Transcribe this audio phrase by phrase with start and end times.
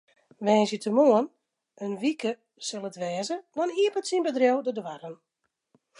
[0.45, 1.27] Woansdeitemoarn
[1.85, 2.31] in wike
[2.65, 5.15] sil it wêze, dan iepenet syn bedriuw de doarren.